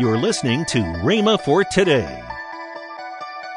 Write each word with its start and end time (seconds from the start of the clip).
You're 0.00 0.16
listening 0.16 0.64
to 0.68 0.78
Rhema 0.78 1.38
for 1.38 1.62
today. 1.62 2.24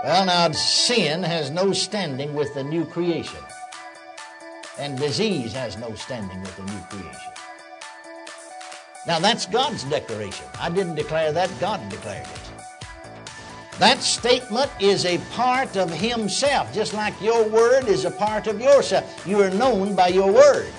Well, 0.03 0.25
now, 0.25 0.51
sin 0.51 1.23
has 1.23 1.51
no 1.51 1.71
standing 1.71 2.33
with 2.33 2.54
the 2.54 2.66
new 2.66 2.83
creation, 2.83 3.39
and 4.77 4.98
disease 4.98 5.53
has 5.53 5.77
no 5.77 5.95
standing 5.95 6.42
with 6.42 6.53
the 6.58 6.64
new 6.64 6.82
creation. 6.90 7.32
Now, 9.07 9.20
that's 9.20 9.45
God's 9.45 9.86
declaration. 9.86 10.45
I 10.59 10.70
didn't 10.70 10.95
declare 10.95 11.32
that, 11.32 11.50
God 11.61 11.79
declared 11.88 12.28
it. 12.28 12.52
That 13.80 14.00
statement 14.00 14.70
is 14.82 15.05
a 15.05 15.20
part 15.32 15.78
of 15.78 15.89
Himself, 15.94 16.73
just 16.73 16.94
like 16.94 17.14
your 17.21 17.48
word 17.48 17.88
is 17.88 18.04
a 18.04 18.12
part 18.12 18.48
of 18.48 18.60
yourself. 18.60 19.25
You 19.25 19.41
are 19.41 19.50
known 19.50 19.96
by 19.96 20.10
your 20.10 20.30
words, 20.30 20.73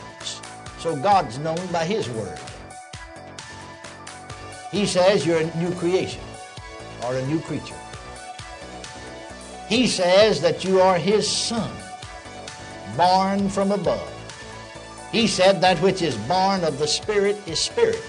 so 0.77 0.95
God's 0.95 1.39
known 1.39 1.67
by 1.69 1.87
His 1.87 2.07
word. 2.11 2.39
He 4.75 4.87
says 4.87 5.25
you're 5.25 5.39
a 5.39 5.57
new 5.57 5.73
creation 5.77 6.21
or 7.05 7.15
a 7.15 7.25
new 7.29 7.39
creature. 7.39 7.79
He 9.69 9.87
says 9.87 10.41
that 10.41 10.65
you 10.65 10.81
are 10.81 10.99
His 10.99 11.31
Son, 11.31 11.71
born 12.97 13.49
from 13.49 13.71
above. 13.71 14.11
He 15.13 15.29
said 15.29 15.61
that 15.61 15.79
which 15.79 16.03
is 16.03 16.17
born 16.27 16.65
of 16.65 16.81
the 16.81 16.89
Spirit 16.89 17.37
is 17.47 17.61
Spirit. 17.61 18.03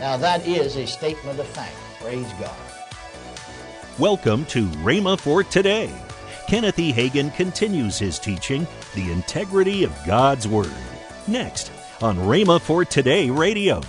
Now 0.00 0.16
that 0.16 0.48
is 0.48 0.76
a 0.76 0.86
statement 0.86 1.38
of 1.38 1.46
fact. 1.48 1.76
Praise 2.00 2.32
God. 2.40 2.56
Welcome 3.98 4.46
to 4.46 4.64
Rhema 4.80 5.20
for 5.20 5.44
today. 5.44 5.92
Kenneth 6.48 6.78
E. 6.78 6.94
Hagin 6.94 7.34
continues 7.34 7.98
his 7.98 8.18
teaching, 8.18 8.66
The 8.94 9.12
Integrity 9.12 9.84
of 9.84 9.94
God's 10.06 10.48
Word. 10.48 10.72
Next 11.28 11.70
on 12.00 12.16
Rhema 12.16 12.58
for 12.58 12.86
Today 12.86 13.28
Radio. 13.28 13.82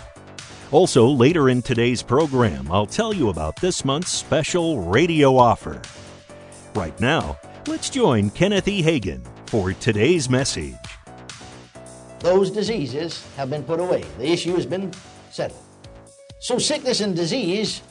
Also, 0.74 1.06
later 1.06 1.50
in 1.50 1.62
today's 1.62 2.02
program, 2.02 2.72
I'll 2.72 2.88
tell 2.88 3.14
you 3.14 3.30
about 3.30 3.56
this 3.58 3.86
month's 3.86 4.12
special 4.12 4.82
radio 4.82 5.38
offer. 5.38 5.80
Right 6.74 7.00
now, 7.00 7.38
let's 7.68 7.92
join 7.92 8.32
Kenneth 8.32 8.68
E. 8.68 8.82
Hagin 8.82 9.22
for 9.46 9.74
today's 9.74 10.32
message. 10.32 10.74
Those 12.22 12.50
diseases 12.50 13.24
have 13.38 13.52
been 13.52 13.64
put 13.64 13.80
away. 13.80 14.04
The 14.18 14.32
issue 14.32 14.56
has 14.56 14.66
been 14.66 14.92
settled. 15.30 15.62
So 16.40 16.58
sickness 16.58 17.02
and 17.02 17.16
disease 17.16 17.84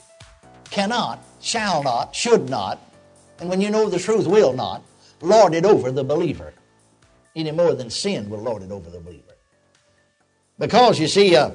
cannot, 0.69 1.25
shall 1.41 1.85
not, 1.85 2.13
should 2.17 2.51
not, 2.51 2.81
and 3.39 3.49
when 3.49 3.61
you 3.61 3.71
know 3.71 3.89
the 3.89 4.01
truth, 4.01 4.27
will 4.27 4.55
not, 4.55 4.83
lord 5.21 5.55
it 5.55 5.65
over 5.65 5.93
the 5.93 6.03
believer 6.03 6.53
any 7.37 7.53
more 7.53 7.75
than 7.75 7.91
sin 7.91 8.29
will 8.29 8.41
lord 8.41 8.65
it 8.65 8.73
over 8.73 8.91
the 8.91 8.99
believer. 8.99 9.37
Because 10.59 10.99
you 10.99 11.07
see, 11.07 11.37
uh, 11.37 11.53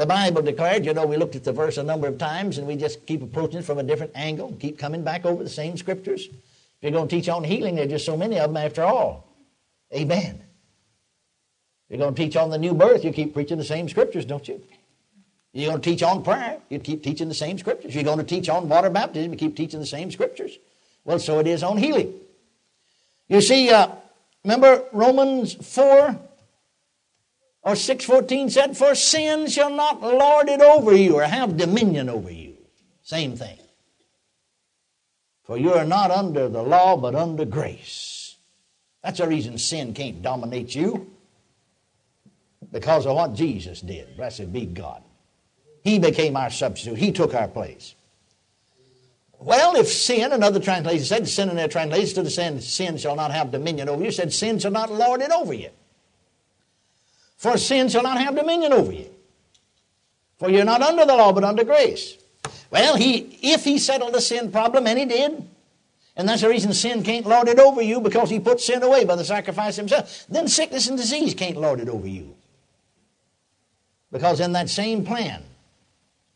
the 0.00 0.06
Bible 0.06 0.40
declared, 0.40 0.86
you 0.86 0.94
know, 0.94 1.04
we 1.04 1.18
looked 1.18 1.36
at 1.36 1.44
the 1.44 1.52
verse 1.52 1.76
a 1.76 1.82
number 1.82 2.08
of 2.08 2.16
times 2.16 2.56
and 2.56 2.66
we 2.66 2.74
just 2.74 3.04
keep 3.04 3.22
approaching 3.22 3.58
it 3.58 3.66
from 3.66 3.76
a 3.76 3.82
different 3.82 4.12
angle, 4.14 4.56
keep 4.58 4.78
coming 4.78 5.04
back 5.04 5.26
over 5.26 5.44
the 5.44 5.50
same 5.50 5.76
scriptures. 5.76 6.26
If 6.26 6.38
you're 6.80 6.92
going 6.92 7.06
to 7.06 7.14
teach 7.14 7.28
on 7.28 7.44
healing, 7.44 7.74
there 7.74 7.84
are 7.84 7.88
just 7.88 8.06
so 8.06 8.16
many 8.16 8.38
of 8.38 8.48
them 8.48 8.56
after 8.56 8.82
all. 8.82 9.26
Amen. 9.94 10.40
You're 11.90 11.98
going 11.98 12.14
to 12.14 12.22
teach 12.22 12.34
on 12.34 12.48
the 12.48 12.56
new 12.56 12.72
birth, 12.72 13.04
you 13.04 13.12
keep 13.12 13.34
preaching 13.34 13.58
the 13.58 13.64
same 13.64 13.90
scriptures, 13.90 14.24
don't 14.24 14.48
you? 14.48 14.62
You're 15.52 15.68
going 15.68 15.82
to 15.82 15.90
teach 15.90 16.02
on 16.02 16.24
prayer, 16.24 16.58
you 16.70 16.78
keep 16.78 17.02
teaching 17.02 17.28
the 17.28 17.34
same 17.34 17.58
scriptures. 17.58 17.94
You're 17.94 18.04
going 18.04 18.16
to 18.16 18.24
teach 18.24 18.48
on 18.48 18.70
water 18.70 18.88
baptism, 18.88 19.32
you 19.32 19.38
keep 19.38 19.54
teaching 19.54 19.80
the 19.80 19.86
same 19.86 20.10
scriptures. 20.10 20.58
Well, 21.04 21.18
so 21.18 21.40
it 21.40 21.46
is 21.46 21.62
on 21.62 21.76
healing. 21.76 22.14
You 23.28 23.42
see, 23.42 23.68
uh, 23.68 23.88
remember 24.44 24.82
Romans 24.92 25.54
4 25.54 26.18
or 27.62 27.72
6.14 27.72 28.50
said, 28.50 28.76
For 28.76 28.94
sin 28.94 29.48
shall 29.48 29.70
not 29.70 30.00
lord 30.00 30.48
it 30.48 30.60
over 30.60 30.94
you 30.94 31.16
or 31.16 31.24
have 31.24 31.56
dominion 31.56 32.08
over 32.08 32.30
you. 32.30 32.56
Same 33.02 33.36
thing. 33.36 33.58
For 35.44 35.58
you 35.58 35.74
are 35.74 35.84
not 35.84 36.10
under 36.10 36.48
the 36.48 36.62
law, 36.62 36.96
but 36.96 37.14
under 37.14 37.44
grace. 37.44 38.36
That's 39.02 39.18
the 39.18 39.26
reason 39.26 39.58
sin 39.58 39.94
can't 39.94 40.22
dominate 40.22 40.74
you. 40.74 41.10
Because 42.72 43.06
of 43.06 43.16
what 43.16 43.34
Jesus 43.34 43.80
did. 43.80 44.16
Blessed 44.16 44.52
be 44.52 44.64
God. 44.64 45.02
He 45.82 45.98
became 45.98 46.36
our 46.36 46.50
substitute. 46.50 46.98
He 46.98 47.10
took 47.10 47.34
our 47.34 47.48
place. 47.48 47.94
Well, 49.38 49.76
if 49.76 49.88
sin, 49.88 50.32
another 50.32 50.60
translation 50.60 51.04
said, 51.04 51.28
sin 51.28 51.48
in 51.48 51.56
their 51.56 51.66
translation, 51.66 52.04
instead 52.04 52.26
of 52.26 52.32
saying 52.32 52.60
sin 52.60 52.98
shall 52.98 53.16
not 53.16 53.32
have 53.32 53.50
dominion 53.50 53.88
over 53.88 54.04
you, 54.04 54.12
said 54.12 54.32
sin 54.32 54.58
shall 54.58 54.70
not 54.70 54.92
lord 54.92 55.22
it 55.22 55.30
over 55.30 55.54
you. 55.54 55.70
For 57.40 57.56
sin 57.56 57.88
shall 57.88 58.02
not 58.02 58.20
have 58.20 58.36
dominion 58.36 58.74
over 58.74 58.92
you. 58.92 59.10
For 60.38 60.50
you're 60.50 60.64
not 60.64 60.82
under 60.82 61.06
the 61.06 61.16
law, 61.16 61.32
but 61.32 61.42
under 61.42 61.64
grace. 61.64 62.18
Well, 62.70 62.96
he, 62.96 63.38
if 63.42 63.64
he 63.64 63.78
settled 63.78 64.12
the 64.12 64.20
sin 64.20 64.52
problem, 64.52 64.86
and 64.86 64.98
he 64.98 65.06
did, 65.06 65.48
and 66.16 66.28
that's 66.28 66.42
the 66.42 66.50
reason 66.50 66.74
sin 66.74 67.02
can't 67.02 67.24
lord 67.24 67.48
it 67.48 67.58
over 67.58 67.80
you 67.80 68.00
because 68.00 68.28
he 68.28 68.38
put 68.40 68.60
sin 68.60 68.82
away 68.82 69.06
by 69.06 69.16
the 69.16 69.24
sacrifice 69.24 69.76
himself, 69.76 70.26
then 70.28 70.48
sickness 70.48 70.86
and 70.88 70.98
disease 70.98 71.32
can't 71.32 71.56
lord 71.56 71.80
it 71.80 71.88
over 71.88 72.06
you. 72.06 72.34
Because 74.12 74.40
in 74.40 74.52
that 74.52 74.68
same 74.68 75.06
plan, 75.06 75.42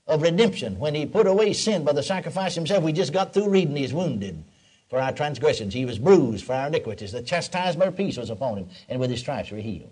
of 0.06 0.22
redemption 0.22 0.78
when 0.78 0.94
he 0.94 1.06
put 1.06 1.26
away 1.26 1.53
sin 1.53 1.84
by 1.84 1.93
the 1.93 2.03
sacrifice 2.03 2.54
himself. 2.54 2.82
We 2.82 2.93
just 2.93 3.12
got 3.12 3.32
through 3.32 3.48
reading 3.48 3.76
he 3.76 3.84
is 3.84 3.94
wounded 3.94 4.43
for 4.91 5.00
our 5.00 5.12
transgressions, 5.12 5.75
he 5.75 5.87
was 5.87 5.98
bruised 5.98 6.44
for 6.44 6.53
our 6.53 6.69
iniquities. 6.69 7.12
The 7.12 7.22
chastisement 7.22 7.88
of 7.88 7.97
peace 7.97 8.16
was 8.16 8.31
upon 8.31 8.59
him, 8.59 8.69
and 8.88 9.00
with 9.00 9.10
his 9.10 9.20
stripes 9.20 9.50
we 9.50 9.62
healed. 9.62 9.91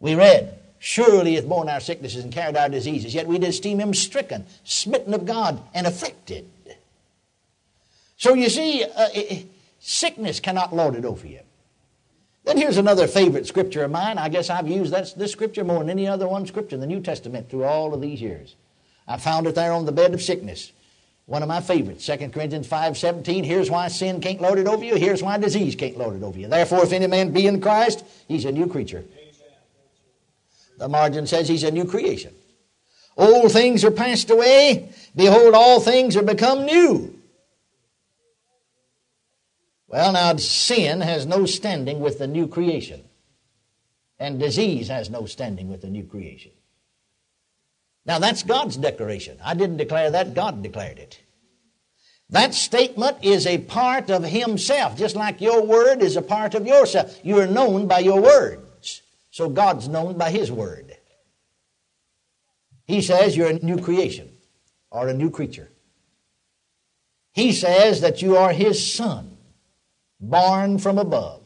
We 0.00 0.14
read, 0.14 0.58
Surely 0.82 1.32
he 1.32 1.36
hath 1.36 1.46
borne 1.46 1.68
our 1.68 1.78
sicknesses 1.78 2.24
and 2.24 2.32
carried 2.32 2.56
our 2.56 2.70
diseases, 2.70 3.14
yet 3.14 3.26
we 3.26 3.38
did 3.38 3.50
esteem 3.50 3.80
him 3.80 3.92
stricken, 3.92 4.46
smitten 4.64 5.12
of 5.12 5.26
God, 5.26 5.62
and 5.74 5.86
afflicted. 5.86 6.48
So 8.16 8.32
you 8.32 8.48
see, 8.48 8.84
uh, 8.84 9.08
sickness 9.78 10.40
cannot 10.40 10.74
lord 10.74 10.94
it 10.94 11.04
over 11.04 11.26
you. 11.26 11.40
Then 12.44 12.56
here's 12.56 12.78
another 12.78 13.06
favorite 13.06 13.46
scripture 13.46 13.84
of 13.84 13.90
mine. 13.90 14.16
I 14.16 14.30
guess 14.30 14.48
I've 14.48 14.68
used 14.68 14.92
that, 14.94 15.12
this 15.18 15.32
scripture 15.32 15.64
more 15.64 15.80
than 15.80 15.90
any 15.90 16.08
other 16.08 16.26
one 16.26 16.46
scripture 16.46 16.76
in 16.76 16.80
the 16.80 16.86
New 16.86 17.00
Testament 17.00 17.50
through 17.50 17.64
all 17.64 17.92
of 17.92 18.00
these 18.00 18.22
years. 18.22 18.56
I 19.06 19.18
found 19.18 19.46
it 19.46 19.54
there 19.54 19.72
on 19.72 19.84
the 19.84 19.92
bed 19.92 20.14
of 20.14 20.22
sickness. 20.22 20.72
One 21.26 21.42
of 21.42 21.48
my 21.48 21.60
favorites, 21.60 22.06
2 22.06 22.30
Corinthians 22.30 22.66
5 22.66 22.96
17. 22.96 23.44
Here's 23.44 23.70
why 23.70 23.88
sin 23.88 24.22
can't 24.22 24.40
load 24.40 24.58
it 24.58 24.66
over 24.66 24.82
you. 24.82 24.96
Here's 24.96 25.22
why 25.22 25.36
disease 25.36 25.74
can't 25.74 25.98
load 25.98 26.16
it 26.16 26.22
over 26.22 26.38
you. 26.38 26.48
Therefore, 26.48 26.82
if 26.82 26.92
any 26.92 27.06
man 27.06 27.32
be 27.32 27.46
in 27.46 27.60
Christ, 27.60 28.02
he's 28.26 28.46
a 28.46 28.52
new 28.52 28.66
creature. 28.66 29.04
The 30.80 30.88
margin 30.88 31.26
says 31.26 31.46
he's 31.46 31.62
a 31.62 31.70
new 31.70 31.84
creation. 31.84 32.34
Old 33.14 33.52
things 33.52 33.84
are 33.84 33.90
passed 33.90 34.30
away. 34.30 34.88
Behold, 35.14 35.52
all 35.54 35.78
things 35.78 36.16
are 36.16 36.22
become 36.22 36.64
new. 36.64 37.14
Well, 39.88 40.12
now, 40.12 40.34
sin 40.36 41.02
has 41.02 41.26
no 41.26 41.44
standing 41.44 42.00
with 42.00 42.18
the 42.18 42.26
new 42.26 42.48
creation, 42.48 43.02
and 44.18 44.40
disease 44.40 44.88
has 44.88 45.10
no 45.10 45.26
standing 45.26 45.68
with 45.68 45.82
the 45.82 45.90
new 45.90 46.04
creation. 46.04 46.52
Now, 48.06 48.18
that's 48.18 48.42
God's 48.42 48.78
declaration. 48.78 49.36
I 49.44 49.52
didn't 49.52 49.76
declare 49.76 50.10
that, 50.12 50.32
God 50.32 50.62
declared 50.62 50.98
it. 50.98 51.20
That 52.30 52.54
statement 52.54 53.18
is 53.20 53.46
a 53.46 53.58
part 53.58 54.08
of 54.08 54.24
Himself, 54.24 54.96
just 54.96 55.14
like 55.14 55.42
your 55.42 55.62
word 55.62 56.00
is 56.00 56.16
a 56.16 56.22
part 56.22 56.54
of 56.54 56.66
yourself. 56.66 57.18
You 57.22 57.38
are 57.40 57.46
known 57.46 57.86
by 57.86 57.98
your 57.98 58.22
words, 58.22 58.69
so 59.30 59.48
God's 59.48 59.88
known 59.88 60.18
by 60.18 60.30
His 60.30 60.50
word. 60.50 60.96
He 62.86 63.02
says 63.02 63.36
you're 63.36 63.50
a 63.50 63.58
new 63.58 63.78
creation 63.78 64.30
or 64.90 65.08
a 65.08 65.14
new 65.14 65.30
creature. 65.30 65.70
He 67.32 67.52
says 67.52 68.00
that 68.00 68.22
you 68.22 68.36
are 68.36 68.52
His 68.52 68.92
Son, 68.92 69.36
born 70.18 70.78
from 70.78 70.98
above. 70.98 71.42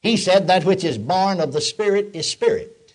He 0.00 0.16
said 0.16 0.46
that 0.46 0.64
which 0.64 0.84
is 0.84 0.98
born 0.98 1.40
of 1.40 1.52
the 1.52 1.60
Spirit 1.60 2.10
is 2.14 2.30
Spirit. 2.30 2.94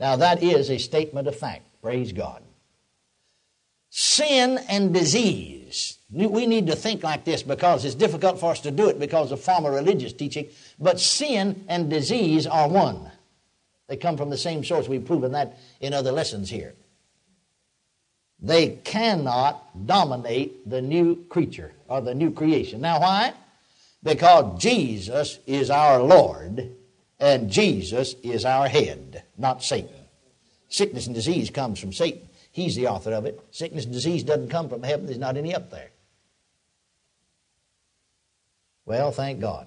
Now, 0.00 0.16
that 0.16 0.42
is 0.42 0.70
a 0.70 0.78
statement 0.78 1.28
of 1.28 1.36
fact. 1.36 1.66
Praise 1.80 2.12
God. 2.12 2.42
Sin 3.90 4.58
and 4.68 4.92
disease. 4.92 5.63
We 6.10 6.46
need 6.46 6.66
to 6.68 6.76
think 6.76 7.02
like 7.02 7.24
this 7.24 7.42
because 7.42 7.84
it's 7.84 7.94
difficult 7.94 8.38
for 8.38 8.52
us 8.52 8.60
to 8.60 8.70
do 8.70 8.88
it 8.88 8.98
because 8.98 9.32
of 9.32 9.40
former 9.40 9.72
religious 9.72 10.12
teaching. 10.12 10.46
But 10.78 11.00
sin 11.00 11.64
and 11.68 11.90
disease 11.90 12.46
are 12.46 12.68
one. 12.68 13.10
They 13.88 13.96
come 13.96 14.16
from 14.16 14.30
the 14.30 14.38
same 14.38 14.64
source. 14.64 14.88
We've 14.88 15.04
proven 15.04 15.32
that 15.32 15.58
in 15.80 15.92
other 15.92 16.12
lessons 16.12 16.50
here. 16.50 16.74
They 18.40 18.70
cannot 18.84 19.86
dominate 19.86 20.68
the 20.68 20.82
new 20.82 21.24
creature 21.28 21.72
or 21.88 22.00
the 22.00 22.14
new 22.14 22.30
creation. 22.30 22.80
Now, 22.80 23.00
why? 23.00 23.32
Because 24.02 24.60
Jesus 24.60 25.38
is 25.46 25.70
our 25.70 26.02
Lord 26.02 26.70
and 27.18 27.50
Jesus 27.50 28.14
is 28.22 28.44
our 28.44 28.68
head, 28.68 29.22
not 29.38 29.62
Satan. 29.62 29.88
Sickness 30.68 31.06
and 31.06 31.14
disease 31.14 31.50
comes 31.50 31.78
from 31.78 31.92
Satan. 31.92 32.28
He's 32.54 32.76
the 32.76 32.86
author 32.86 33.12
of 33.12 33.26
it. 33.26 33.40
Sickness 33.50 33.84
and 33.84 33.92
disease 33.92 34.22
doesn't 34.22 34.48
come 34.48 34.68
from 34.68 34.84
heaven. 34.84 35.06
There's 35.06 35.18
not 35.18 35.36
any 35.36 35.52
up 35.52 35.72
there. 35.72 35.90
Well, 38.86 39.10
thank 39.10 39.40
God. 39.40 39.66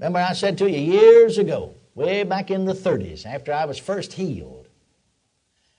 Remember, 0.00 0.18
I 0.18 0.32
said 0.32 0.58
to 0.58 0.68
you 0.68 0.80
years 0.80 1.38
ago, 1.38 1.74
way 1.94 2.24
back 2.24 2.50
in 2.50 2.64
the 2.64 2.72
30s, 2.72 3.24
after 3.26 3.52
I 3.52 3.64
was 3.64 3.78
first 3.78 4.12
healed, 4.12 4.66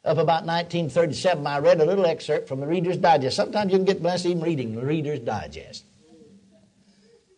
up 0.06 0.18
about 0.18 0.46
1937, 0.46 1.46
I 1.46 1.60
read 1.60 1.82
a 1.82 1.86
little 1.86 2.06
excerpt 2.06 2.48
from 2.48 2.62
the 2.62 2.68
Reader's 2.68 2.96
Digest. 2.96 3.36
Sometimes 3.36 3.74
you 3.74 3.78
can 3.78 3.86
get 3.86 4.02
blessed 4.02 4.28
even 4.28 4.42
reading 4.42 4.74
the 4.74 4.86
Reader's 4.86 5.20
Digest. 5.20 5.84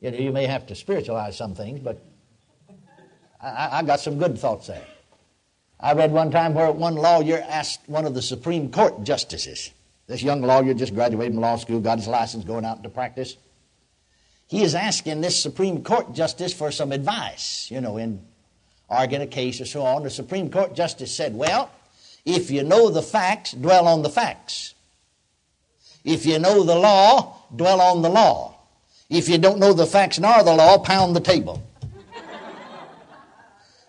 You, 0.01 0.11
know, 0.11 0.17
you 0.19 0.31
may 0.31 0.45
have 0.45 0.67
to 0.67 0.75
spiritualize 0.75 1.35
some 1.35 1.55
things, 1.55 1.79
but 1.79 1.99
I, 3.41 3.79
I 3.79 3.81
got 3.81 4.01
some 4.01 4.19
good 4.19 4.37
thoughts 4.37 4.67
there. 4.67 4.85
I 5.83 5.91
read 5.91 6.13
one 6.13 6.31
time 6.31 6.53
where 6.53 6.71
one 6.71 6.95
lawyer 6.95 7.45
asked 7.45 7.81
one 7.87 8.05
of 8.05 8.13
the 8.13 8.21
Supreme 8.21 8.71
Court 8.71 9.03
justices, 9.03 9.71
this 10.07 10.23
young 10.23 10.41
lawyer 10.41 10.73
just 10.73 10.95
graduated 10.95 11.33
from 11.33 11.41
law 11.41 11.57
school, 11.57 11.81
got 11.81 11.97
his 11.97 12.07
license, 12.07 12.45
going 12.45 12.63
out 12.63 12.77
into 12.77 12.87
practice. 12.87 13.35
He 14.47 14.63
is 14.63 14.75
asking 14.75 15.19
this 15.19 15.37
Supreme 15.37 15.83
Court 15.83 16.13
justice 16.13 16.53
for 16.53 16.71
some 16.71 16.93
advice, 16.93 17.69
you 17.69 17.81
know, 17.81 17.97
in 17.97 18.21
arguing 18.89 19.23
a 19.23 19.27
case 19.27 19.59
or 19.59 19.65
so 19.65 19.81
on. 19.81 20.03
The 20.03 20.09
Supreme 20.09 20.49
Court 20.49 20.73
justice 20.73 21.13
said, 21.13 21.35
Well, 21.35 21.69
if 22.23 22.49
you 22.49 22.63
know 22.63 22.89
the 22.89 23.01
facts, 23.01 23.51
dwell 23.51 23.85
on 23.85 24.03
the 24.03 24.09
facts. 24.09 24.75
If 26.05 26.25
you 26.25 26.39
know 26.39 26.63
the 26.63 26.75
law, 26.75 27.41
dwell 27.53 27.81
on 27.81 28.01
the 28.01 28.09
law. 28.09 28.55
If 29.09 29.27
you 29.27 29.37
don't 29.37 29.59
know 29.59 29.73
the 29.73 29.85
facts 29.85 30.17
nor 30.17 30.43
the 30.43 30.53
law, 30.53 30.77
pound 30.77 31.13
the 31.13 31.19
table. 31.19 31.61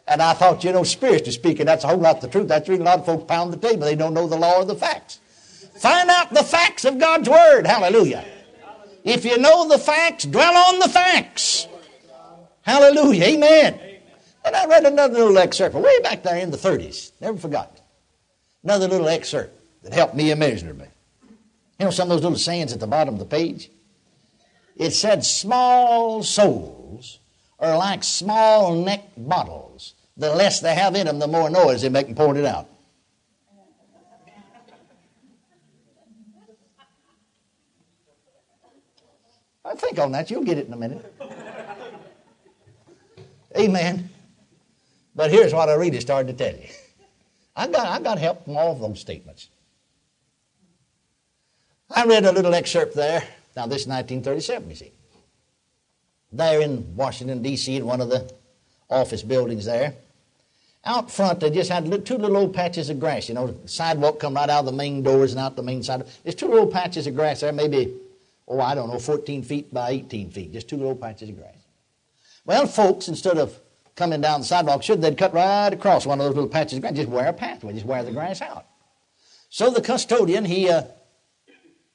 And 0.06 0.20
I 0.20 0.34
thought, 0.34 0.64
you 0.64 0.72
know, 0.72 0.84
spiritually 0.84 1.32
speaking, 1.32 1.66
that's 1.66 1.84
a 1.84 1.88
whole 1.88 1.98
lot 1.98 2.20
the 2.20 2.28
truth. 2.28 2.48
That's 2.48 2.66
the 2.66 2.72
reason 2.72 2.86
a 2.86 2.90
lot 2.90 3.00
of 3.00 3.06
folks 3.06 3.24
pound 3.24 3.52
the 3.52 3.56
table. 3.56 3.84
They 3.84 3.96
don't 3.96 4.14
know 4.14 4.26
the 4.26 4.36
law 4.36 4.58
or 4.58 4.64
the 4.64 4.74
facts. 4.74 5.20
Find 5.76 6.10
out 6.10 6.32
the 6.32 6.44
facts 6.44 6.84
of 6.84 6.98
God's 6.98 7.28
Word. 7.28 7.66
Hallelujah. 7.66 8.24
If 9.02 9.24
you 9.24 9.38
know 9.38 9.68
the 9.68 9.78
facts, 9.78 10.24
dwell 10.24 10.56
on 10.56 10.78
the 10.78 10.88
facts. 10.88 11.66
Hallelujah. 12.62 13.24
Amen. 13.24 13.80
And 14.44 14.54
I 14.54 14.66
read 14.66 14.84
another 14.84 15.14
little 15.14 15.38
excerpt 15.38 15.74
way 15.74 16.00
back 16.00 16.22
there 16.22 16.38
in 16.38 16.50
the 16.50 16.56
30s. 16.56 17.12
Never 17.20 17.38
forgot. 17.38 17.80
Another 18.62 18.88
little 18.88 19.08
excerpt 19.08 19.58
that 19.82 19.92
helped 19.92 20.14
me 20.14 20.30
immeasurably. 20.30 20.88
You 21.78 21.86
know 21.86 21.90
some 21.90 22.10
of 22.10 22.16
those 22.16 22.22
little 22.22 22.38
sayings 22.38 22.72
at 22.72 22.80
the 22.80 22.86
bottom 22.86 23.14
of 23.14 23.20
the 23.20 23.26
page? 23.26 23.70
It 24.76 24.90
said, 24.90 25.24
Small 25.24 26.22
souls 26.22 27.18
are 27.58 27.76
like 27.76 28.04
small 28.04 28.74
neck 28.74 29.10
bottles. 29.16 29.63
The 30.16 30.34
less 30.34 30.60
they 30.60 30.74
have 30.74 30.94
in 30.94 31.06
them, 31.06 31.18
the 31.18 31.26
more 31.26 31.50
noise 31.50 31.82
they 31.82 31.88
make 31.88 32.06
and 32.06 32.16
point 32.16 32.38
it 32.38 32.44
out. 32.44 32.68
I 39.64 39.74
think 39.74 39.98
on 39.98 40.12
that. 40.12 40.30
You'll 40.30 40.44
get 40.44 40.58
it 40.58 40.66
in 40.66 40.72
a 40.72 40.76
minute. 40.76 41.14
Amen. 43.56 44.10
But 45.16 45.30
here's 45.30 45.54
what 45.54 45.68
I 45.68 45.74
really 45.74 46.00
started 46.00 46.36
to 46.36 46.44
tell 46.44 46.54
you. 46.54 46.68
I 47.56 47.68
got, 47.68 47.86
I 47.86 48.00
got 48.02 48.18
help 48.18 48.44
from 48.44 48.56
all 48.56 48.72
of 48.72 48.80
those 48.80 49.00
statements. 49.00 49.48
I 51.90 52.04
read 52.04 52.24
a 52.24 52.32
little 52.32 52.54
excerpt 52.54 52.94
there. 52.94 53.22
Now, 53.56 53.66
this 53.66 53.82
is 53.82 53.88
1937, 53.88 54.70
you 54.70 54.76
see. 54.76 54.92
There 56.32 56.60
in 56.60 56.96
Washington, 56.96 57.42
D.C., 57.42 57.76
in 57.76 57.86
one 57.86 58.00
of 58.00 58.08
the 58.08 58.32
office 58.90 59.22
buildings 59.22 59.64
there. 59.64 59.94
Out 60.86 61.10
front, 61.10 61.40
they 61.40 61.50
just 61.50 61.70
had 61.70 61.84
two 62.04 62.18
little 62.18 62.36
old 62.36 62.54
patches 62.54 62.90
of 62.90 63.00
grass. 63.00 63.28
You 63.28 63.34
know, 63.34 63.46
the 63.46 63.68
sidewalk 63.68 64.20
come 64.20 64.34
right 64.34 64.50
out 64.50 64.60
of 64.60 64.66
the 64.66 64.72
main 64.72 65.02
doors 65.02 65.32
and 65.32 65.40
out 65.40 65.56
the 65.56 65.62
main 65.62 65.82
side. 65.82 66.04
There's 66.22 66.34
two 66.34 66.48
little 66.48 66.66
patches 66.66 67.06
of 67.06 67.14
grass 67.14 67.40
there, 67.40 67.52
maybe, 67.52 67.94
oh, 68.46 68.60
I 68.60 68.74
don't 68.74 68.90
know, 68.90 68.98
14 68.98 69.42
feet 69.42 69.72
by 69.72 69.90
18 69.90 70.30
feet. 70.30 70.52
Just 70.52 70.68
two 70.68 70.76
little 70.76 70.94
patches 70.94 71.30
of 71.30 71.38
grass. 71.38 71.56
Well, 72.44 72.66
folks, 72.66 73.08
instead 73.08 73.38
of 73.38 73.58
coming 73.96 74.20
down 74.20 74.40
the 74.40 74.46
sidewalk, 74.46 74.82
should 74.82 75.00
they'd 75.00 75.16
cut 75.16 75.32
right 75.32 75.72
across 75.72 76.04
one 76.04 76.20
of 76.20 76.26
those 76.26 76.34
little 76.34 76.50
patches 76.50 76.74
of 76.74 76.82
grass, 76.82 76.94
just 76.94 77.08
wear 77.08 77.28
a 77.28 77.32
pathway, 77.32 77.72
just 77.72 77.86
wear 77.86 78.02
the 78.02 78.12
grass 78.12 78.42
out. 78.42 78.66
So 79.48 79.70
the 79.70 79.80
custodian, 79.80 80.44
he 80.44 80.68
uh, 80.68 80.82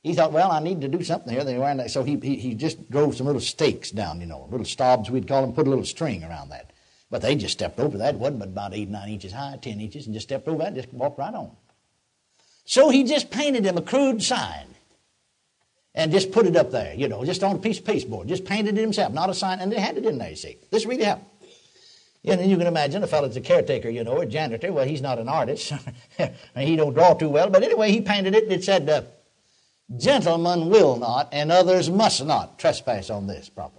he 0.01 0.13
thought, 0.13 0.31
well, 0.31 0.51
I 0.51 0.59
need 0.59 0.81
to 0.81 0.87
do 0.87 1.03
something 1.03 1.31
here. 1.31 1.87
So 1.89 2.03
he, 2.03 2.17
he, 2.17 2.37
he 2.37 2.53
just 2.55 2.89
drove 2.89 3.15
some 3.15 3.25
little 3.25 3.41
stakes 3.41 3.91
down, 3.91 4.21
you 4.21 4.27
know, 4.27 4.47
little 4.49 4.65
stobs 4.65 5.09
we'd 5.09 5.27
call 5.27 5.41
them, 5.41 5.53
put 5.53 5.67
a 5.67 5.69
little 5.69 5.85
string 5.85 6.23
around 6.23 6.49
that. 6.49 6.71
But 7.09 7.21
they 7.21 7.35
just 7.35 7.53
stepped 7.53 7.79
over 7.79 7.97
that. 7.97 8.15
It 8.15 8.19
wasn't 8.19 8.39
but 8.39 8.49
about 8.49 8.73
eight, 8.73 8.89
nine 8.89 9.09
inches 9.09 9.31
high, 9.31 9.57
ten 9.61 9.79
inches, 9.79 10.05
and 10.05 10.13
just 10.13 10.27
stepped 10.27 10.47
over 10.47 10.59
that 10.59 10.67
and 10.67 10.75
just 10.75 10.93
walked 10.93 11.17
right 11.17 11.33
on. 11.33 11.51
So 12.65 12.89
he 12.89 13.03
just 13.03 13.31
painted 13.31 13.65
him 13.65 13.77
a 13.77 13.81
crude 13.81 14.21
sign 14.21 14.67
and 15.95 16.11
just 16.11 16.31
put 16.31 16.45
it 16.45 16.55
up 16.55 16.71
there, 16.71 16.93
you 16.93 17.07
know, 17.07 17.25
just 17.25 17.43
on 17.43 17.55
a 17.55 17.59
piece 17.59 17.79
of 17.79 17.85
pasteboard. 17.85 18.27
Just 18.27 18.45
painted 18.45 18.77
it 18.77 18.81
himself, 18.81 19.11
not 19.11 19.29
a 19.29 19.33
sign, 19.33 19.59
and 19.59 19.71
they 19.71 19.79
had 19.79 19.97
it 19.97 20.05
in 20.05 20.19
there, 20.19 20.29
you 20.29 20.35
see. 20.35 20.57
This 20.69 20.85
really 20.85 21.03
happened. 21.03 21.25
And 22.25 22.51
you 22.51 22.57
can 22.57 22.67
imagine 22.67 23.01
a 23.01 23.07
fellow's 23.07 23.37
a 23.37 23.41
caretaker, 23.41 23.89
you 23.89 24.03
know, 24.03 24.19
a 24.19 24.25
janitor. 24.25 24.71
Well, 24.71 24.85
he's 24.85 25.01
not 25.01 25.19
an 25.19 25.29
artist. 25.29 25.73
he 26.55 26.75
don't 26.75 26.93
draw 26.93 27.13
too 27.13 27.29
well. 27.29 27.49
But 27.49 27.63
anyway, 27.63 27.91
he 27.91 28.01
painted 28.01 28.35
it 28.35 28.43
and 28.43 28.51
it 28.51 28.63
said, 28.63 28.89
uh, 28.89 29.01
Gentlemen 29.97 30.69
will 30.69 30.97
not 30.97 31.29
and 31.31 31.51
others 31.51 31.89
must 31.89 32.23
not 32.23 32.59
trespass 32.59 33.09
on 33.09 33.25
this 33.25 33.49
property. 33.49 33.78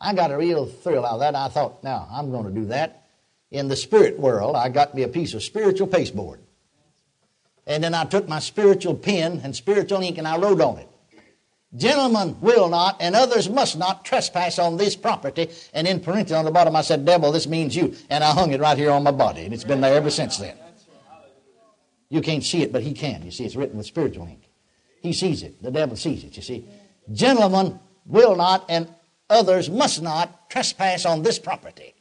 I 0.00 0.14
got 0.14 0.30
a 0.30 0.36
real 0.36 0.66
thrill 0.66 1.04
out 1.04 1.14
of 1.14 1.20
that. 1.20 1.34
I 1.34 1.48
thought, 1.48 1.84
now, 1.84 2.08
I'm 2.10 2.30
going 2.30 2.46
to 2.46 2.52
do 2.52 2.66
that. 2.66 3.06
In 3.50 3.68
the 3.68 3.76
spirit 3.76 4.18
world, 4.18 4.56
I 4.56 4.68
got 4.68 4.94
me 4.94 5.02
a 5.02 5.08
piece 5.08 5.34
of 5.34 5.42
spiritual 5.42 5.88
pasteboard. 5.88 6.40
And 7.66 7.84
then 7.84 7.94
I 7.94 8.04
took 8.04 8.28
my 8.28 8.38
spiritual 8.38 8.94
pen 8.94 9.40
and 9.44 9.54
spiritual 9.54 10.00
ink 10.00 10.18
and 10.18 10.26
I 10.26 10.38
wrote 10.38 10.60
on 10.60 10.78
it. 10.78 10.88
Gentlemen 11.76 12.36
will 12.40 12.68
not 12.68 12.96
and 13.00 13.14
others 13.14 13.48
must 13.48 13.78
not 13.78 14.04
trespass 14.04 14.58
on 14.58 14.76
this 14.76 14.96
property. 14.96 15.50
And 15.72 15.86
in 15.86 16.00
parentheses 16.00 16.36
on 16.36 16.44
the 16.44 16.50
bottom, 16.50 16.74
I 16.74 16.80
said, 16.80 17.04
Devil, 17.04 17.30
this 17.30 17.46
means 17.46 17.76
you. 17.76 17.94
And 18.08 18.24
I 18.24 18.32
hung 18.32 18.52
it 18.52 18.60
right 18.60 18.76
here 18.76 18.90
on 18.90 19.02
my 19.02 19.12
body. 19.12 19.44
And 19.44 19.54
it's 19.54 19.64
been 19.64 19.80
there 19.80 19.94
ever 19.94 20.10
since 20.10 20.38
then. 20.38 20.56
You 22.08 22.22
can't 22.22 22.42
see 22.42 22.62
it, 22.62 22.72
but 22.72 22.82
he 22.82 22.92
can. 22.92 23.22
You 23.22 23.30
see, 23.30 23.44
it's 23.44 23.54
written 23.54 23.76
with 23.76 23.86
spiritual 23.86 24.26
ink. 24.26 24.50
He 25.00 25.12
sees 25.12 25.42
it. 25.44 25.62
The 25.62 25.70
devil 25.70 25.96
sees 25.96 26.24
it, 26.24 26.36
you 26.36 26.42
see. 26.42 26.64
Gentlemen 27.12 27.78
will 28.04 28.34
not 28.34 28.64
and 28.68 28.92
others 29.30 29.70
must 29.70 30.02
not 30.02 30.50
trespass 30.50 31.06
on 31.06 31.22
this 31.22 31.38
property. 31.38 31.94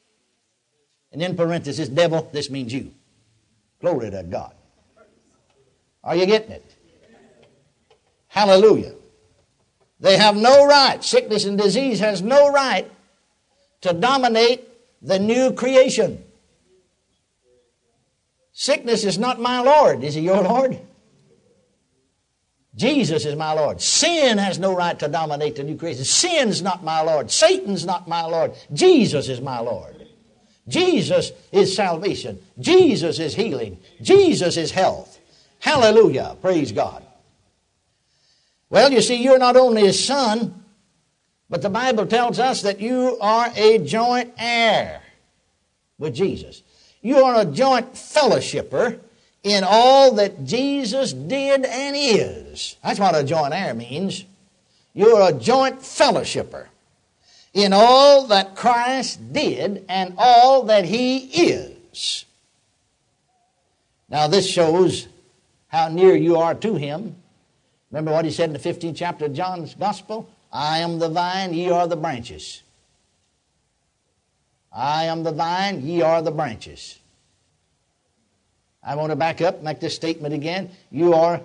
And 1.12 1.22
in 1.22 1.36
parenthesis, 1.36 1.88
devil, 1.90 2.30
this 2.34 2.50
means 2.50 2.74
you. 2.74 2.92
Glory 3.82 4.12
to 4.12 4.24
God. 4.24 4.54
Are 6.04 6.16
you 6.16 6.26
getting 6.26 6.52
it? 6.52 6.76
Hallelujah. 8.28 8.94
They 10.00 10.18
have 10.18 10.36
no 10.36 10.66
right, 10.66 11.04
sickness 11.04 11.46
and 11.46 11.58
disease 11.58 12.00
has 12.00 12.22
no 12.22 12.52
right 12.52 12.90
to 13.82 13.94
dominate 13.94 14.68
the 15.02 15.20
new 15.20 15.54
creation. 15.54 16.24
Sickness 18.54 19.04
is 19.04 19.18
not 19.18 19.40
my 19.40 19.62
Lord. 19.62 20.04
Is 20.04 20.16
he 20.16 20.22
your 20.22 20.42
Lord? 20.42 20.80
Jesus 22.80 23.26
is 23.26 23.36
my 23.36 23.52
Lord. 23.52 23.82
Sin 23.82 24.38
has 24.38 24.58
no 24.58 24.74
right 24.74 24.98
to 25.00 25.10
dominate 25.10 25.58
the 25.58 25.64
new 25.64 25.76
creation. 25.76 26.06
Sin's 26.06 26.62
not 26.62 26.82
my 26.82 27.02
Lord. 27.02 27.30
Satan's 27.30 27.86
not 27.86 28.08
my 28.08 28.24
Lord. 28.24 28.54
Jesus 28.72 29.28
is 29.28 29.42
my 29.42 29.60
Lord. 29.60 30.08
Jesus 30.66 31.34
is 31.52 31.76
salvation. 31.76 32.40
Jesus 32.58 33.20
is 33.20 33.36
healing. 33.36 33.78
Jesus 34.02 34.56
is 34.56 34.72
health. 34.72 35.20
Hallelujah. 35.60 36.38
Praise 36.42 36.72
God. 36.72 37.04
Well, 38.70 38.94
you 38.94 39.02
see, 39.02 39.22
you're 39.22 39.40
not 39.40 39.58
only 39.58 39.82
his 39.82 40.02
son, 40.02 40.64
but 41.50 41.62
the 41.62 41.70
Bible 41.70 42.06
tells 42.06 42.40
us 42.40 42.62
that 42.62 42.80
you 42.80 43.18
are 43.20 43.52
a 43.58 43.80
joint 43.80 44.34
heir 44.38 45.02
with 45.98 46.16
Jesus. 46.16 46.64
You 47.02 47.26
are 47.26 47.42
a 47.42 47.46
joint 47.46 47.92
fellowshipper 47.96 49.02
in 49.44 49.64
all 49.66 50.14
that 50.16 50.46
Jesus 50.46 51.14
did 51.14 51.66
and 51.66 51.96
is. 51.98 52.76
That's 52.84 53.00
what 53.00 53.16
a 53.16 53.24
joint 53.24 53.54
heir 53.54 53.74
means. 53.74 54.26
You're 54.94 55.30
a 55.30 55.34
joint 55.34 55.80
fellowshipper 55.80 56.68
in 57.54 57.74
all 57.74 58.28
that 58.28 58.56
Christ 58.56 59.34
did 59.34 59.86
and 59.88 60.14
all 60.18 60.64
that 60.64 60.86
he 60.86 61.18
is. 61.18 62.26
Now, 64.10 64.28
this 64.28 64.50
shows 64.50 65.08
how 65.68 65.88
near 65.88 66.16
you 66.16 66.38
are 66.38 66.56
to 66.56 66.76
him 66.76 67.16
Remember 67.92 68.12
what 68.12 68.26
he 68.26 68.32
said 68.32 68.50
in 68.50 68.54
the 68.54 68.60
15th 68.60 68.96
chapter 68.96 69.26
of 69.26 69.34
John's 69.34 69.74
Gospel? 69.74 70.30
I 70.52 70.80
am 70.80 71.00
the 71.00 71.10
vine, 71.10 71.54
ye 71.54 71.70
are 71.70 71.88
the 71.88 71.96
branches. 71.96 72.62
I 74.72 75.06
am 75.06 75.24
the 75.24 75.32
vine, 75.32 75.82
ye 75.86 76.02
are 76.02 76.22
the 76.22 76.32
branches. 76.32 76.99
I 78.84 78.96
want 78.96 79.12
to 79.12 79.16
back 79.16 79.42
up, 79.42 79.62
make 79.62 79.80
this 79.80 79.96
statement 79.96 80.34
again. 80.34 80.70
You 80.92 81.14
are 81.14 81.42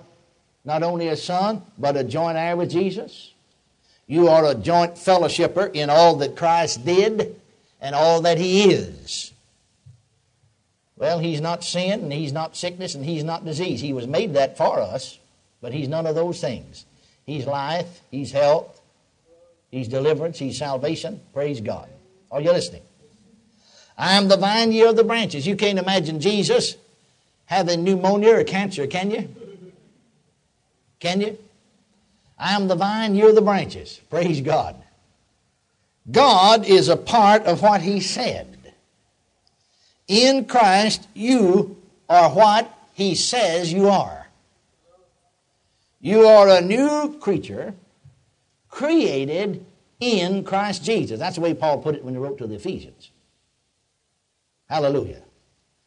not 0.63 0.83
only 0.83 1.09
a 1.09 1.17
son, 1.17 1.61
but 1.77 1.97
a 1.97 2.03
joint 2.03 2.37
heir 2.37 2.55
with 2.55 2.71
Jesus. 2.71 3.33
You 4.07 4.29
are 4.29 4.45
a 4.45 4.55
joint 4.55 4.95
fellowshipper 4.95 5.73
in 5.73 5.89
all 5.89 6.15
that 6.17 6.37
Christ 6.37 6.85
did 6.85 7.39
and 7.81 7.95
all 7.95 8.21
that 8.21 8.37
He 8.37 8.71
is. 8.71 9.31
Well, 10.97 11.19
He's 11.19 11.41
not 11.41 11.63
sin, 11.63 12.01
and 12.01 12.13
He's 12.13 12.31
not 12.31 12.55
sickness, 12.55 12.95
and 12.95 13.03
He's 13.03 13.23
not 13.23 13.43
disease. 13.43 13.81
He 13.81 13.93
was 13.93 14.07
made 14.07 14.33
that 14.35 14.57
for 14.57 14.79
us. 14.79 15.19
But 15.65 15.73
he's 15.73 15.87
none 15.87 16.05
of 16.05 16.13
those 16.13 16.39
things. 16.39 16.85
He's 17.25 17.47
life, 17.47 18.01
he's 18.11 18.31
health, 18.31 18.79
he's 19.71 19.87
deliverance, 19.87 20.37
he's 20.37 20.59
salvation. 20.59 21.21
Praise 21.33 21.59
God. 21.59 21.89
Are 22.31 22.39
you 22.39 22.51
listening? 22.51 22.83
I 23.97 24.13
am 24.13 24.27
the 24.27 24.37
vine, 24.37 24.71
ye 24.71 24.85
are 24.85 24.93
the 24.93 25.03
branches. 25.03 25.47
You 25.47 25.55
can't 25.55 25.79
imagine 25.79 26.19
Jesus 26.19 26.75
having 27.45 27.83
pneumonia 27.83 28.39
or 28.39 28.43
cancer, 28.43 28.87
can 28.87 29.11
you? 29.11 29.33
Can 30.99 31.21
you? 31.21 31.37
I 32.37 32.55
am 32.55 32.67
the 32.67 32.75
vine, 32.75 33.15
you're 33.15 33.33
the 33.33 33.41
branches. 33.41 34.01
Praise 34.09 34.41
God. 34.41 34.75
God 36.09 36.65
is 36.65 36.89
a 36.89 36.97
part 36.97 37.43
of 37.43 37.61
what 37.61 37.81
He 37.81 37.99
said. 37.99 38.73
In 40.07 40.45
Christ, 40.45 41.07
you 41.13 41.77
are 42.09 42.29
what 42.29 42.71
He 42.93 43.15
says 43.15 43.73
you 43.73 43.89
are. 43.89 44.27
You 45.99 46.27
are 46.27 46.49
a 46.49 46.61
new 46.61 47.17
creature 47.19 47.73
created 48.69 49.65
in 49.99 50.43
Christ 50.43 50.83
Jesus. 50.83 51.19
That's 51.19 51.35
the 51.35 51.41
way 51.41 51.53
Paul 51.53 51.79
put 51.79 51.95
it 51.95 52.03
when 52.03 52.13
he 52.13 52.19
wrote 52.19 52.37
to 52.39 52.47
the 52.47 52.55
Ephesians. 52.55 53.11
Hallelujah. 54.69 55.21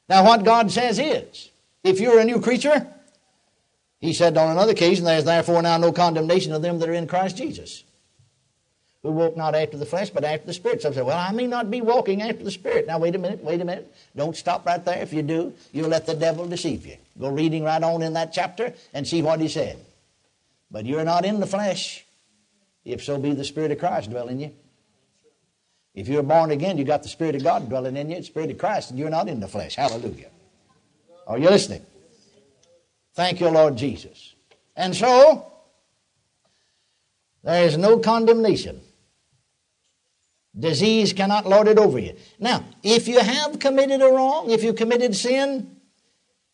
Now, 0.08 0.24
what 0.24 0.44
God 0.44 0.70
says 0.70 0.98
is 0.98 1.50
if 1.84 2.00
you're 2.00 2.18
a 2.18 2.24
new 2.24 2.40
creature, 2.40 2.86
he 4.00 4.12
said 4.12 4.36
on 4.36 4.50
another 4.50 4.72
occasion, 4.72 5.04
There 5.04 5.18
is 5.18 5.24
therefore 5.24 5.62
now 5.62 5.76
no 5.76 5.92
condemnation 5.92 6.52
of 6.52 6.62
them 6.62 6.78
that 6.78 6.88
are 6.88 6.94
in 6.94 7.06
Christ 7.06 7.36
Jesus, 7.36 7.84
who 9.02 9.10
walk 9.10 9.36
not 9.36 9.54
after 9.54 9.76
the 9.76 9.86
flesh, 9.86 10.10
but 10.10 10.24
after 10.24 10.46
the 10.46 10.54
Spirit. 10.54 10.82
Some 10.82 10.94
say, 10.94 11.02
Well, 11.02 11.18
I 11.18 11.32
may 11.32 11.46
not 11.46 11.70
be 11.70 11.80
walking 11.80 12.22
after 12.22 12.44
the 12.44 12.50
Spirit. 12.50 12.86
Now, 12.86 12.98
wait 12.98 13.14
a 13.14 13.18
minute, 13.18 13.42
wait 13.42 13.60
a 13.60 13.64
minute. 13.64 13.92
Don't 14.16 14.36
stop 14.36 14.64
right 14.64 14.82
there. 14.84 15.02
If 15.02 15.12
you 15.12 15.22
do, 15.22 15.52
you'll 15.72 15.88
let 15.88 16.06
the 16.06 16.14
devil 16.14 16.46
deceive 16.46 16.86
you. 16.86 16.96
Go 17.18 17.28
reading 17.28 17.64
right 17.64 17.82
on 17.82 18.02
in 18.02 18.14
that 18.14 18.32
chapter 18.32 18.72
and 18.94 19.06
see 19.06 19.20
what 19.20 19.40
he 19.40 19.48
said. 19.48 19.78
But 20.70 20.86
you're 20.86 21.04
not 21.04 21.24
in 21.24 21.40
the 21.40 21.46
flesh, 21.46 22.04
if 22.84 23.02
so 23.02 23.18
be 23.18 23.34
the 23.34 23.44
Spirit 23.44 23.72
of 23.72 23.78
Christ 23.78 24.10
dwell 24.10 24.28
in 24.28 24.40
you. 24.40 24.52
If 25.94 26.08
you're 26.08 26.22
born 26.22 26.50
again, 26.50 26.78
you 26.78 26.84
got 26.84 27.02
the 27.02 27.08
Spirit 27.08 27.34
of 27.34 27.42
God 27.42 27.68
dwelling 27.68 27.96
in 27.96 28.10
you, 28.10 28.16
the 28.16 28.22
Spirit 28.22 28.50
of 28.50 28.58
Christ, 28.58 28.90
and 28.90 28.98
you're 28.98 29.10
not 29.10 29.28
in 29.28 29.40
the 29.40 29.48
flesh. 29.48 29.76
Hallelujah. 29.76 30.30
Are 31.26 31.38
you 31.38 31.50
listening? 31.50 31.84
Thank 33.14 33.40
you, 33.40 33.48
Lord 33.48 33.76
Jesus. 33.76 34.34
And 34.76 34.94
so, 34.94 35.52
there 37.42 37.64
is 37.64 37.76
no 37.76 37.98
condemnation. 37.98 38.80
Disease 40.58 41.12
cannot 41.12 41.46
lord 41.46 41.68
it 41.68 41.78
over 41.78 41.98
you. 41.98 42.14
Now, 42.38 42.64
if 42.82 43.06
you 43.06 43.20
have 43.20 43.58
committed 43.58 44.02
a 44.02 44.06
wrong, 44.06 44.50
if 44.50 44.62
you 44.62 44.72
committed 44.72 45.14
sin, 45.14 45.77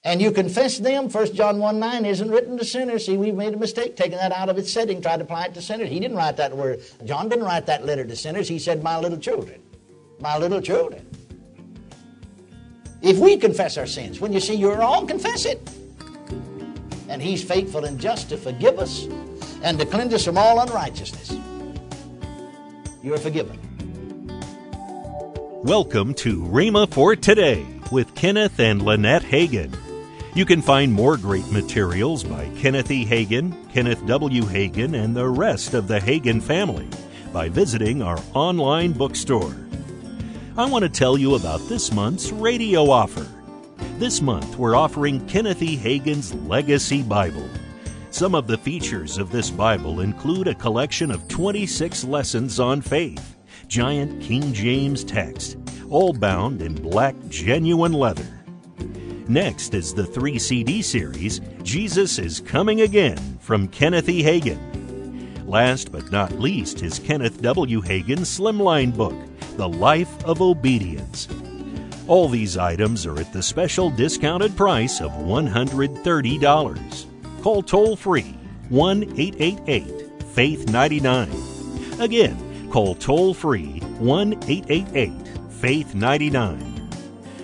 and 0.04 0.20
you 0.20 0.30
confess 0.30 0.78
them, 0.78 1.08
1 1.08 1.34
John 1.34 1.58
1 1.58 1.78
9 1.80 2.04
isn't 2.04 2.30
written 2.30 2.58
to 2.58 2.64
sinners. 2.64 3.06
See, 3.06 3.16
we've 3.16 3.34
made 3.34 3.54
a 3.54 3.56
mistake 3.56 3.96
taking 3.96 4.18
that 4.18 4.32
out 4.32 4.48
of 4.48 4.58
its 4.58 4.70
setting, 4.70 5.00
tried 5.00 5.18
to 5.18 5.24
apply 5.24 5.46
it 5.46 5.54
to 5.54 5.62
sinners. 5.62 5.88
He 5.88 5.98
didn't 6.00 6.16
write 6.16 6.36
that 6.36 6.56
word. 6.56 6.82
John 7.04 7.28
didn't 7.28 7.44
write 7.44 7.66
that 7.66 7.84
letter 7.84 8.04
to 8.04 8.16
sinners. 8.16 8.48
He 8.48 8.58
said, 8.58 8.82
My 8.82 8.98
little 8.98 9.18
children. 9.18 9.60
My 10.20 10.38
little 10.38 10.60
children. 10.60 11.06
If 13.02 13.18
we 13.18 13.36
confess 13.36 13.76
our 13.76 13.86
sins, 13.86 14.20
when 14.20 14.32
you 14.32 14.40
see 14.40 14.54
you're 14.54 14.78
wrong, 14.78 15.06
confess 15.06 15.44
it 15.44 15.68
and 17.08 17.22
He's 17.22 17.42
faithful 17.42 17.84
and 17.84 17.98
just 18.00 18.28
to 18.30 18.36
forgive 18.36 18.78
us 18.78 19.06
and 19.62 19.78
to 19.78 19.86
cleanse 19.86 20.14
us 20.14 20.24
from 20.24 20.36
all 20.36 20.60
unrighteousness. 20.60 21.38
You're 23.02 23.18
forgiven. 23.18 23.58
Welcome 25.62 26.14
to 26.14 26.42
Rhema 26.42 26.92
for 26.92 27.16
Today 27.16 27.66
with 27.90 28.14
Kenneth 28.14 28.58
and 28.58 28.82
Lynette 28.82 29.22
Hagin. 29.22 29.83
You 30.34 30.44
can 30.44 30.62
find 30.62 30.92
more 30.92 31.16
great 31.16 31.48
materials 31.52 32.24
by 32.24 32.48
Kenneth 32.56 32.90
E. 32.90 33.06
Hagin, 33.06 33.54
Kenneth 33.72 34.04
W. 34.06 34.42
Hagin, 34.42 35.00
and 35.00 35.14
the 35.14 35.28
rest 35.28 35.74
of 35.74 35.86
the 35.86 36.00
Hagin 36.00 36.42
family 36.42 36.88
by 37.32 37.48
visiting 37.48 38.02
our 38.02 38.18
online 38.32 38.90
bookstore. 38.94 39.54
I 40.56 40.68
want 40.68 40.82
to 40.82 40.88
tell 40.88 41.16
you 41.16 41.36
about 41.36 41.60
this 41.68 41.92
month's 41.92 42.32
radio 42.32 42.90
offer. 42.90 43.28
This 43.98 44.20
month, 44.20 44.58
we're 44.58 44.74
offering 44.74 45.24
Kenneth 45.28 45.62
E. 45.62 45.76
Hagin's 45.76 46.34
Legacy 46.34 47.04
Bible. 47.04 47.48
Some 48.10 48.34
of 48.34 48.48
the 48.48 48.58
features 48.58 49.18
of 49.18 49.30
this 49.30 49.52
Bible 49.52 50.00
include 50.00 50.48
a 50.48 50.54
collection 50.56 51.12
of 51.12 51.28
26 51.28 52.02
lessons 52.02 52.58
on 52.58 52.80
faith, 52.80 53.36
giant 53.68 54.20
King 54.20 54.52
James 54.52 55.04
text, 55.04 55.58
all 55.90 56.12
bound 56.12 56.60
in 56.60 56.74
black 56.74 57.14
genuine 57.28 57.92
leather. 57.92 58.43
Next 59.28 59.72
is 59.72 59.94
the 59.94 60.04
three 60.04 60.38
CD 60.38 60.82
series, 60.82 61.40
Jesus 61.62 62.18
is 62.18 62.40
Coming 62.40 62.82
Again, 62.82 63.38
from 63.40 63.68
Kenneth 63.68 64.10
E. 64.10 64.22
Hagin. 64.22 65.46
Last 65.46 65.90
but 65.90 66.12
not 66.12 66.38
least 66.38 66.82
is 66.82 66.98
Kenneth 66.98 67.40
W. 67.40 67.80
Hagin's 67.80 68.38
Slimline 68.38 68.94
book, 68.94 69.14
The 69.56 69.68
Life 69.68 70.22
of 70.24 70.42
Obedience. 70.42 71.26
All 72.06 72.28
these 72.28 72.58
items 72.58 73.06
are 73.06 73.18
at 73.18 73.32
the 73.32 73.42
special 73.42 73.88
discounted 73.88 74.54
price 74.58 75.00
of 75.00 75.10
$130. 75.12 77.42
Call 77.42 77.62
toll 77.62 77.96
free 77.96 78.36
1 78.68 79.04
888 79.18 80.22
Faith 80.34 80.68
99. 80.68 81.30
Again, 81.98 82.68
call 82.70 82.94
toll 82.94 83.32
free 83.32 83.80
1 84.00 84.34
888 84.34 85.12
Faith 85.50 85.94
99. 85.94 86.73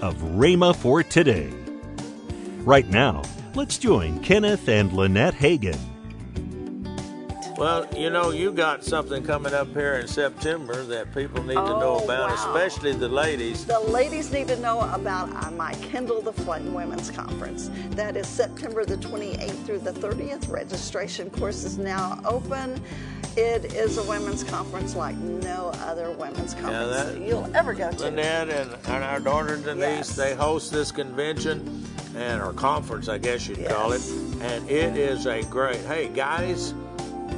of 0.00 0.16
Rhema 0.16 0.74
for 0.74 1.02
Today. 1.02 1.52
Right 2.58 2.88
now, 2.88 3.22
let's 3.54 3.78
join 3.78 4.20
Kenneth 4.20 4.68
and 4.68 4.92
Lynette 4.92 5.34
Hagin 5.34 5.89
well, 7.60 7.86
you 7.94 8.08
know, 8.08 8.30
you 8.30 8.52
got 8.52 8.82
something 8.82 9.22
coming 9.22 9.52
up 9.52 9.68
here 9.74 9.96
in 9.96 10.08
September 10.08 10.82
that 10.84 11.14
people 11.14 11.42
need 11.42 11.58
oh, 11.58 11.66
to 11.66 11.72
know 11.72 11.98
oh, 12.00 12.04
about, 12.04 12.30
wow. 12.30 12.34
especially 12.34 12.94
the 12.94 13.06
ladies. 13.06 13.66
The 13.66 13.78
ladies 13.78 14.32
need 14.32 14.48
to 14.48 14.58
know 14.60 14.80
about 14.80 15.28
uh, 15.44 15.50
my 15.50 15.74
Kindle 15.74 16.22
the 16.22 16.32
Flame 16.32 16.72
Women's 16.72 17.10
Conference. 17.10 17.70
That 17.90 18.16
is 18.16 18.26
September 18.26 18.86
the 18.86 18.96
28th 18.96 19.66
through 19.66 19.80
the 19.80 19.92
30th. 19.92 20.50
Registration 20.50 21.28
course 21.28 21.64
is 21.64 21.76
now 21.76 22.22
open. 22.24 22.82
It 23.36 23.74
is 23.74 23.98
a 23.98 24.04
women's 24.04 24.42
conference 24.42 24.96
like 24.96 25.16
no 25.18 25.70
other 25.80 26.12
women's 26.12 26.54
conference 26.54 26.94
yeah, 26.96 27.12
that, 27.12 27.20
you'll 27.20 27.54
ever 27.54 27.74
go 27.74 27.90
to. 27.90 28.04
Lynette 28.04 28.48
and, 28.48 28.72
and 28.86 29.04
our 29.04 29.20
daughter 29.20 29.58
Denise, 29.58 29.84
yes. 29.84 30.16
they 30.16 30.34
host 30.34 30.72
this 30.72 30.90
convention 30.90 31.86
and 32.16 32.40
our 32.40 32.54
conference, 32.54 33.08
I 33.08 33.18
guess 33.18 33.46
you'd 33.46 33.58
yes. 33.58 33.70
call 33.70 33.92
it. 33.92 34.02
And 34.40 34.68
it 34.70 34.96
is 34.96 35.26
a 35.26 35.42
great, 35.42 35.80
hey 35.82 36.08
guys, 36.08 36.74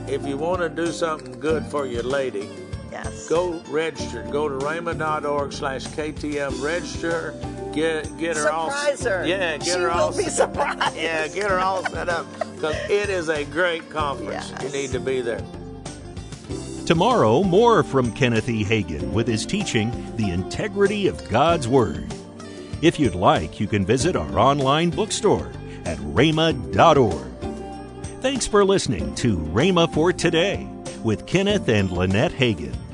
if 0.09 0.27
you 0.27 0.37
want 0.37 0.61
to 0.61 0.69
do 0.69 0.87
something 0.89 1.39
good 1.39 1.65
for 1.67 1.87
your 1.87 2.03
lady, 2.03 2.49
yes. 2.91 3.29
go 3.29 3.61
register. 3.69 4.23
Go 4.31 4.49
to 4.49 4.65
rhema.org 4.65 5.53
slash 5.53 5.87
KTM, 5.87 6.63
register, 6.63 7.35
get 7.73 8.17
get 8.19 8.37
her 8.37 8.43
Surprise 8.43 9.07
all 9.07 9.13
her. 9.13 9.27
Yeah, 9.27 9.57
get 9.57 9.67
she 9.67 9.71
her 9.73 9.91
all 9.91 10.11
will 10.11 10.19
be 10.19 10.25
surprised. 10.25 10.97
Yeah, 10.97 11.29
get 11.29 11.51
her 11.51 11.59
all 11.59 11.85
set 11.87 12.09
up 12.09 12.27
because 12.55 12.77
it 12.91 13.11
is 13.11 13.29
a 13.29 13.45
great 13.45 13.89
conference. 13.91 14.51
Yes. 14.51 14.63
You 14.63 14.81
need 14.81 14.91
to 14.91 15.01
be 15.01 15.21
there. 15.21 15.43
Tomorrow, 16.87 17.45
more 17.45 17.85
from 17.85 18.13
Kenneth 18.13 18.49
E. 18.49 18.65
Hagin 18.65 19.13
with 19.13 19.29
his 19.29 19.47
teaching, 19.47 19.91
The 20.17 20.31
Integrity 20.31 21.07
of 21.07 21.29
God's 21.31 21.69
Word. 21.69 22.13
If 22.83 22.99
you'd 22.99 23.15
like, 23.15 23.61
you 23.61 23.69
can 23.69 23.87
visit 23.87 24.17
our 24.17 24.39
online 24.39 24.91
bookstore 24.91 25.53
at 25.85 25.97
rhema.org. 25.99 27.32
Thanks 28.23 28.47
for 28.47 28.65
listening 28.65 29.17
to 29.17 29.37
Rhema 29.37 29.93
for 29.93 30.13
Today 30.13 30.69
with 31.03 31.27
Kenneth 31.27 31.69
and 31.69 31.91
Lynette 31.91 32.31
Hagin. 32.31 32.92